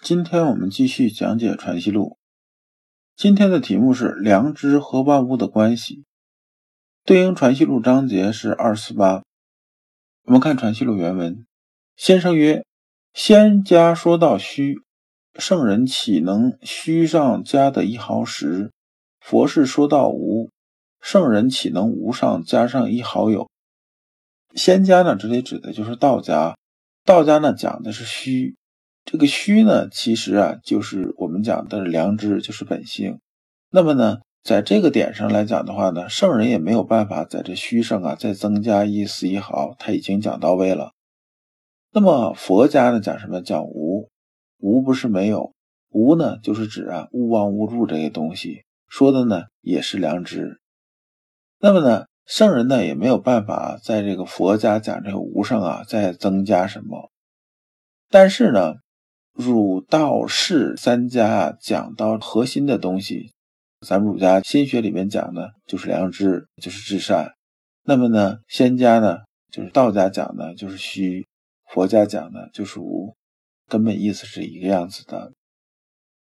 [0.00, 2.04] 今天我们继续讲解《传习录》，
[3.16, 6.04] 今天的题目是“良知和万物的关系”，
[7.04, 9.24] 对应《传习录》章节是二四八。
[10.22, 11.44] 我们看《传习录》原文：
[11.96, 12.64] 先生曰
[13.12, 14.76] ：“仙家说到虚，
[15.36, 18.70] 圣人岂能虚上加的一毫实？
[19.20, 20.48] 佛是说到无，
[21.00, 23.50] 圣人岂能无上加上一毫有？”
[24.54, 26.56] 仙家呢，这里指的就是道家，
[27.04, 28.56] 道家呢讲的是虚。
[29.10, 33.20] 这个虚呢，其实啊，就是我们讲的良知，就是本性。
[33.70, 40.92] 那么呢，在这个点上来讲的话呢，圣人也没有办法在这虚上啊再增加一丝一毫，他已经讲到位了。
[41.90, 43.40] 那么佛家呢讲什么？
[43.40, 44.10] 讲无，
[44.58, 45.54] 无不是没有，
[45.88, 50.60] 无呢就是指啊勿忘勿助这些东西，说的呢也是良知。
[51.58, 57.10] 那么呢，圣人呢也没有办法在这个佛家讲这个无上啊再增加什么，
[58.10, 58.74] 但是呢。
[59.38, 63.30] 儒道释三家啊，讲到核心的东西，
[63.86, 67.34] 咱们儒家心学里面讲的就是良知，就是至善。
[67.84, 69.18] 那么呢，仙家呢，
[69.52, 71.28] 就是道家讲的就是虚，
[71.72, 73.14] 佛家讲的就是无，
[73.68, 75.32] 根本意思是一个样子的。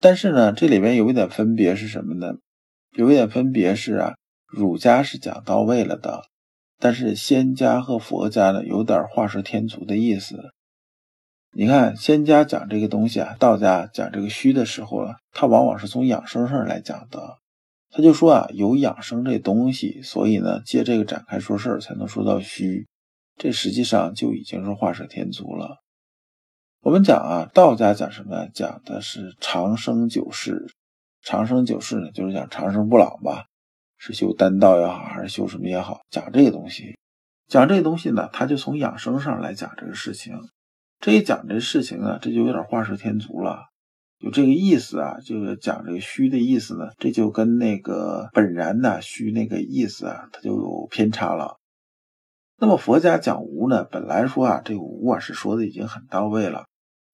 [0.00, 2.38] 但是呢，这里面有一点分别是什么呢？
[2.96, 4.14] 有一点分别是啊，
[4.46, 6.22] 儒家是讲到位了的，
[6.78, 10.53] 但是仙家和佛家呢，有点画蛇添足的意思。
[11.56, 17.38] 你看，仙家讲这个东西啊，道家讲这个虚的时候啊，他往往是从养生上来讲的。
[17.90, 22.88] 他就说啊，有养生这东西，所以呢，借这个展开说事儿，才能说到虚。
[23.36, 25.78] 这实际上就已经是画蛇添足了。
[26.80, 28.48] 我们讲啊，道家讲什么？
[28.52, 30.66] 讲的是长生久世。
[31.22, 33.44] 长生久世呢，就是讲长生不老吧，
[33.96, 36.98] 是修丹道也好，还是修什么也好，讲这个东西。
[37.46, 40.36] 讲这个东西呢，他就从养生上来讲这个事情。
[41.00, 43.66] 这一讲这事情啊，这就有点画蛇添足了，
[44.18, 51.58] 就这个意思啊，就是讲这个虚的意思呢，这就跟那个本然的虚那个意思啊，它就有偏差了。
[52.56, 56.64] 那么佛家讲无呢，本来说啊，这个无啊是说的已经很到位了，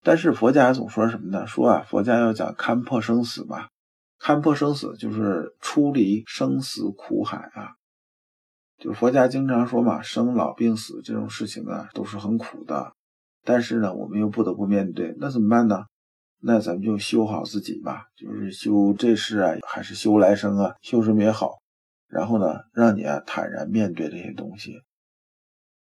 [0.04, 1.46] 但是佛家总说什么呢？
[1.46, 3.66] 说啊，佛家要讲勘破生死嘛，
[4.20, 7.72] 勘破生死就是出离生死苦海啊，
[8.78, 12.92] 就是佛家经常说嘛，生老病死这种事情啊，都是很苦的。
[13.44, 15.84] 但是呢，我们又不得不面对，那怎么办呢？
[16.42, 21.58] 那咱们就修好自己吧，就是修这世啊，还是修来生啊，修什么也好。
[22.08, 24.80] 然后呢，让你啊坦然面对这些东西，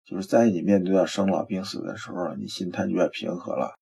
[0.04, 3.74] 就是在你面对到生老病死的时候，你心态就要平和了。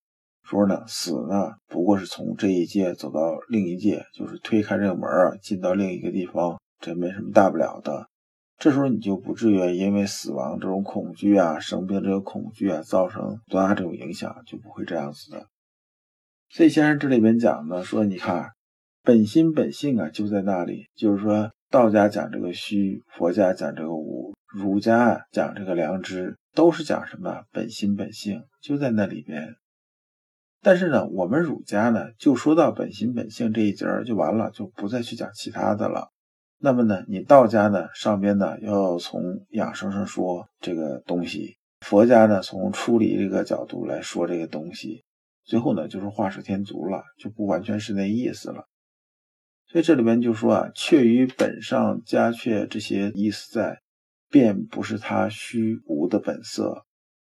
[0.43, 8.09] 说呢，死呢不过是从这一界走到另一界，就是推开这个门啊，进到另一个地方，这没什么大不了的。
[8.59, 15.47] 这时候你就不至于因为死亡这种恐惧啊、生病这个恐惧啊，造成多大这种影响，就不会这样子的。
[16.49, 18.53] 所以先生这里边讲呢，说你看
[19.03, 20.87] 本心本性啊，就在那里。
[20.97, 29.57] 就是说道家讲这个虚，佛家讲这个无，儒家讲这个良知，都是讲什么本心本性，就在那里边。
[30.63, 36.11] 但是呢，我们儒家呢，就说到本心本性这一节儿就完了，就不再去讲其他的了。
[36.59, 45.05] 那么呢，你道家呢上边呢要从养生上说这个东西，佛家呢从出离这个角度来说这个东西，
[45.45, 48.67] 最后呢就是画蛇添足了，就不完全是那意思了。
[49.69, 53.81] 所以这里边就说啊，却于本上加却这些意思在，
[54.31, 56.87] 便不是他虚无的本色，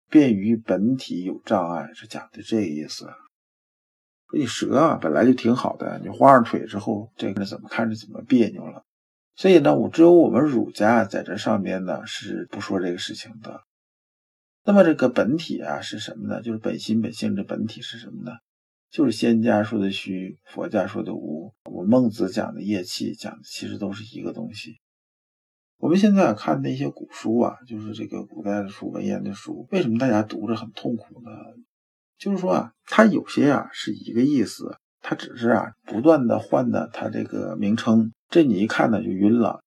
[0.09, 3.07] 便于本体有障碍，是讲的这个意思。
[4.33, 8.83] 你蛇啊本来就挺好的，你画上腿之后，这个怎么看着怎么别扭了。
[9.39, 13.61] 所以呢，我只有我们儒家在这上边呢是不说这个事情的。
[14.65, 16.41] 那么这个本体啊是什么呢？
[16.41, 18.33] 就是本心本性的本体是什么呢？
[18.91, 21.53] 就是仙家说的虚，佛家说的无。
[21.71, 24.81] 我们孟子讲的业气讲的其实都是一个东西。
[25.77, 31.31] 我们现在看那些古书啊，就是这个古代的书、文言的书，为什么大家读着很痛苦呢？
[32.17, 38.11] 就是说啊，它有些啊是一个意思，它只是啊不断的换的它这个名称。
[38.29, 39.61] 这你一看呢就晕了，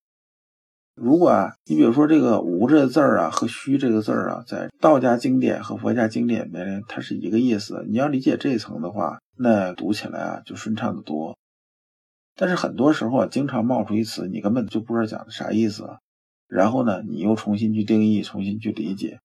[0.95, 7.83] 如果啊，你比如说这个“无”这个字儿啊和“虚”这个字儿啊，在道家经典和佛家经典里面，它是一个意思。
[7.89, 11.37] 你要理解这一层的话，那读起来啊就顺畅的多。
[12.35, 15.97] 但是很多时候啊，经常冒出一词，你根本就不知道讲的啥意思，
[16.47, 19.19] 然后呢，你又重新去定义，重新去理解，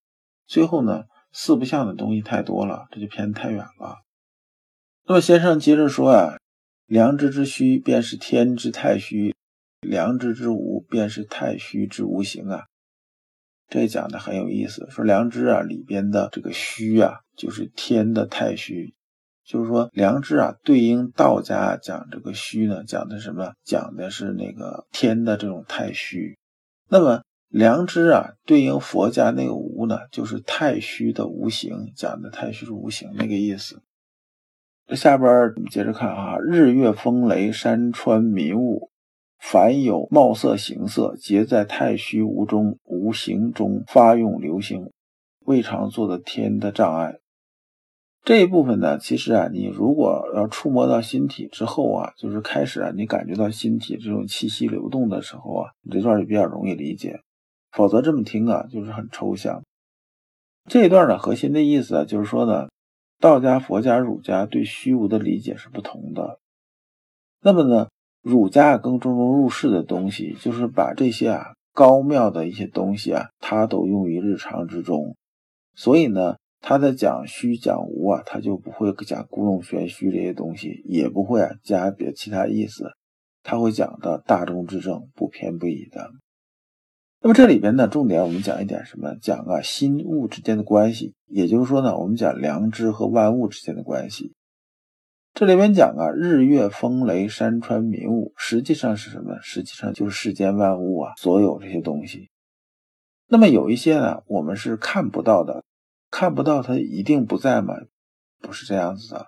[0.47, 3.99] 最后呢，四不像的东西太多了，这就偏太远了。
[5.09, 6.37] 那么先生接着说啊，
[6.85, 9.35] 良知之虚，便是天之太虚。
[9.81, 12.67] 良知之无，便是太虚之无形啊！
[13.69, 14.85] 这讲的很有意思。
[14.91, 18.93] 说良知啊里边的这个虚啊，就是天的太虚。
[19.43, 23.53] 就是说良知啊，对应道家讲这个虚呢，讲的什么？
[23.65, 26.37] 讲的是那个天的这种太虚。
[26.87, 33.81] 那么良知啊，对应佛家那个无呢，就是太虚的无形，讲的太虚是无形那个意思。
[34.95, 38.89] 下边我们接着看啊，日月风雷山川迷雾。
[39.37, 44.91] 凡有貌色形色，皆在太虚无中无形中发用流行，
[45.45, 47.19] 未尝做的天的障碍。
[48.25, 57.21] 这一部分呢，其实啊，你如果要触摸到心体之后啊，就是开始啊，你感觉到心体这种气息流动的时候啊，你这段就比较容易理解。
[57.71, 59.63] 否则这么听啊，就是很抽象。
[60.65, 62.67] 这一段的核心的意思啊，就是说呢，
[63.19, 66.39] 道家、佛家、儒家对虚无的理解是不同的。
[67.41, 67.89] 那么呢？
[68.21, 75.15] 儒家更注重入世的东西，就是把这些啊高妙的一些东西啊，它都用于日常之中。
[75.73, 82.91] 所以呢，他在讲虚讲无啊，他就不会讲故弄玄虚这些东西，也不会啊加别其他意思，
[83.41, 86.11] 他会讲的大众之正，不偏不倚的。
[87.21, 89.13] 那么这里边呢，重点我们讲一点什么？
[89.21, 94.33] 讲啊心物之间的关系，也就是说呢，我们讲良知和万物之间的关系。
[95.33, 99.37] 这里边讲啊，日月风雷山川迷雾，实际上是什么？
[99.41, 102.29] 实际上就是世间万物啊，所有这些东西。
[103.27, 105.65] 那么有一些呢，我们是看不到的，
[106.09, 107.75] 看不到它一定不在吗？
[108.41, 109.27] 不是这样子的，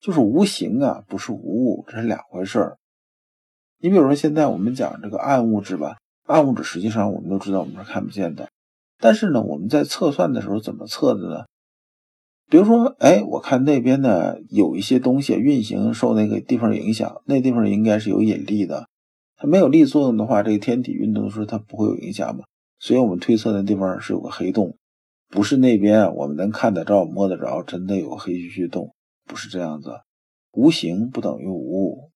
[0.00, 2.78] 就是无形啊，不是无物，这是两回事儿。
[3.78, 8.48] 你比如说现在我们讲这个暗物质吧，暗物质实际上我们都知道我们是看不见的，
[8.98, 11.44] 但是呢，我们在测算的时候怎么测的呢？
[12.48, 18.88] 比如说，哎，我看那边呢有一些东西运行受那个地方影响，那地方应该是有引力的。
[19.36, 22.44] 它没有力作用的话，这个天体运动的时候它不会有影响嘛？
[22.78, 24.76] 所以我们推测那地方是有个黑洞，
[25.28, 28.94] 不是那边我们能看得着、摸得着，真的有黑黢黢洞，
[29.24, 30.00] 不是这样子。
[30.52, 32.10] 无形不等于无物，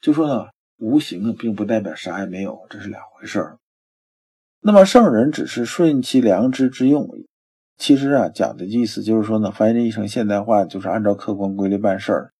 [0.00, 0.46] 就说呢，
[0.78, 3.58] 无形并不代表啥也没有，这是两回事儿。
[4.60, 7.08] 那么圣人只是顺其良知之用。
[7.78, 12.32] 其实啊，讲的意思就是说呢，翻译成现代化就是按照客观规律办事儿。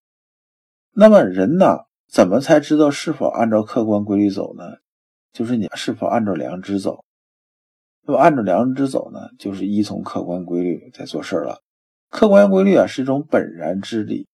[0.93, 1.81] 那么人呢，
[2.11, 4.65] 怎么才知道是否按照客观规律走呢？
[5.33, 7.05] 就是你是否按照良知走。
[8.07, 11.61] 那么按照良知走呢，就是依从客观规律在做事儿了。
[12.09, 14.27] 客观规律啊，是一种本然之理。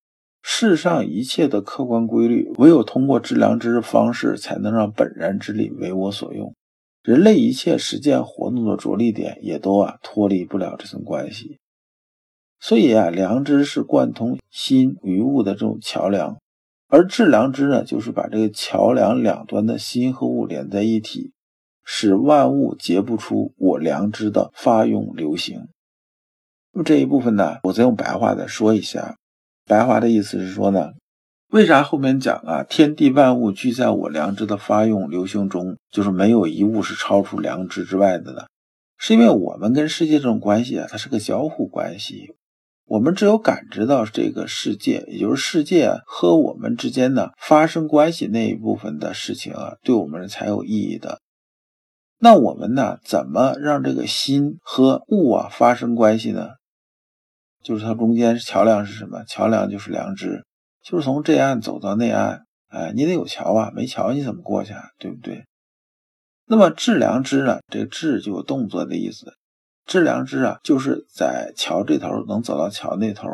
[0.45, 6.53] 世上一切的客观规律，唯有通过致良知方式，才能让本然之力为我所用。
[7.01, 11.59] 人类一切实践活动的着力点，也都啊脱离不了这层关系。
[12.59, 16.37] 所以啊，良知是贯通心与物的这种桥梁，
[16.87, 21.31] 而致良知呢，就是把这个桥梁两端的心和物连在一起，
[21.85, 25.69] 使万物结不出我良知的发用流行。
[26.73, 29.17] 那么这一部分呢，我再用白话再说一下。
[29.65, 30.91] 白话的意思是说呢。
[31.49, 32.63] 为啥后面讲啊？
[32.63, 38.45] 天地万物俱在我良知的发用流行中，就是没有一物是超出良知之外的呢？
[38.97, 42.33] 是因为我们跟世界这种关系啊，它是个交互关系。
[42.85, 51.19] 我们只有感知到这个世界，也就是世界和我们之间呢发生关系那一部分的事情啊，对我们才有意义的。
[52.17, 56.49] 那我们呢，怎么让这个心和物啊发生关系呢？
[57.63, 59.23] 就是它中间桥梁是什么？
[59.23, 60.43] 桥梁就是良知。
[60.83, 64.89] 就是从这岸走到那岸，哎，你得有桥啊，没桥你怎么过去啊？
[64.99, 65.45] 对不对？
[66.45, 67.59] 那么致良知呢？
[67.69, 69.33] 这个致就有动作的意思，
[69.85, 73.29] 致良知啊，就是在桥这头能走到桥那头，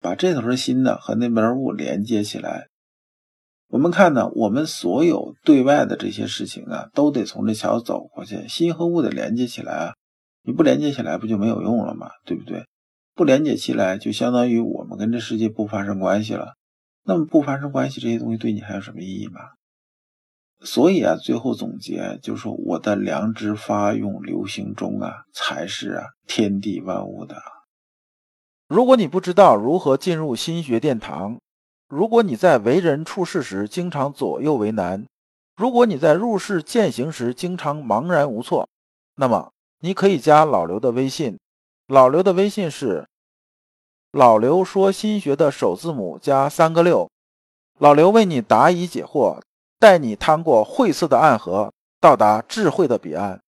[0.00, 2.68] 把这头的心呢和那边物连接起来。
[3.68, 9.94] 我们看呢，我们所有对外的这些事情啊，都得从这桥走过去，心和物得连接起来啊。
[10.44, 12.08] 你不连接起来，不就没有用了吗？
[12.24, 12.64] 对不对？
[13.16, 16.54] 不连接起来，就相当于我们跟这世界不发生关系了。
[17.02, 19.40] 那么不发生关系，这些东西对你还有什么意义吗？
[20.60, 27.40] 所以啊，最后总结就是说，我的良知发用流行中啊，才是啊天地万物的。
[28.68, 31.38] 如果你不知道如何进入心学殿堂，
[31.88, 35.06] 如果你在为人处事时经常左右为难，
[35.56, 38.68] 如果你在入世践行时经常茫然无措，
[39.14, 41.38] 那么你可以加老刘的微信。
[41.88, 43.06] 老刘的微信是
[44.10, 47.08] “老刘说心学”的首字母加三个六。
[47.78, 49.40] 老刘为你答疑解惑，
[49.78, 53.40] 带你趟过晦涩的暗河，到达智慧的彼岸。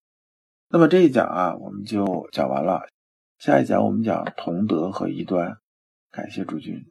[0.69, 2.87] 那么这一讲啊，我们就讲完了。
[3.39, 5.57] 下一讲我们讲同德和异端。
[6.09, 6.89] 感谢诸君。